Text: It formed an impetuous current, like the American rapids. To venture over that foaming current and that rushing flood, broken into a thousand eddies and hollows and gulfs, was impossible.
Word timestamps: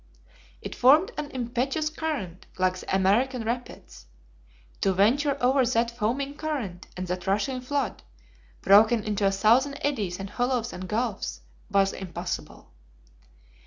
It 0.63 0.73
formed 0.73 1.11
an 1.15 1.29
impetuous 1.29 1.91
current, 1.91 2.47
like 2.57 2.75
the 2.79 2.95
American 2.95 3.43
rapids. 3.43 4.07
To 4.81 4.93
venture 4.93 5.37
over 5.39 5.63
that 5.63 5.91
foaming 5.91 6.37
current 6.37 6.87
and 6.97 7.05
that 7.05 7.27
rushing 7.27 7.61
flood, 7.61 8.01
broken 8.63 9.03
into 9.03 9.27
a 9.27 9.31
thousand 9.31 9.77
eddies 9.85 10.19
and 10.19 10.27
hollows 10.31 10.73
and 10.73 10.87
gulfs, 10.89 11.41
was 11.69 11.93
impossible. 11.93 12.71